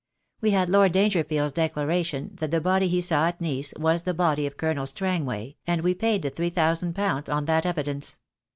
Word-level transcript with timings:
We 0.41 0.49
had 0.49 0.67
Lord 0.71 0.93
Dangerheld's 0.93 1.53
declaration 1.53 2.31
that 2.37 2.49
the 2.49 2.59
body 2.59 2.87
he 2.87 3.01
saw 3.01 3.27
at 3.27 3.39
Nice 3.39 3.71
was 3.77 4.01
the 4.01 4.15
body 4.15 4.47
of 4.47 4.57
Colonel 4.57 4.87
Strangway, 4.87 5.57
and 5.67 5.81
we 5.83 5.93
paid 5.93 6.23
the 6.23 6.31
£3,000 6.31 7.31
on 7.31 7.45
that 7.45 7.67
evidence. 7.67 8.17